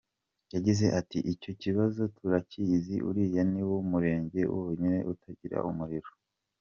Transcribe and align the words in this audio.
Yagize 0.53 0.85
ati 0.99 1.19
“Icyo 1.33 1.51
kibazo 1.61 2.01
turakizi, 2.17 2.95
uriya 3.09 3.43
ni 3.53 3.63
wo 3.69 3.77
murenge 3.91 4.39
wonyine 4.53 4.97
utagira 5.11 5.57
umuriro. 5.69 6.11